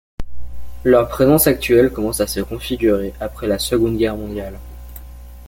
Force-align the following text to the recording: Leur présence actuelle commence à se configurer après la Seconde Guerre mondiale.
Leur 0.83 1.07
présence 1.09 1.45
actuelle 1.45 1.91
commence 1.93 2.21
à 2.21 2.25
se 2.25 2.39
configurer 2.39 3.13
après 3.19 3.45
la 3.45 3.59
Seconde 3.59 3.97
Guerre 3.97 4.17
mondiale. 4.17 4.57